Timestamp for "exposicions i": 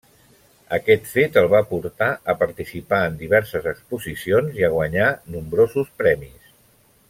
3.75-4.67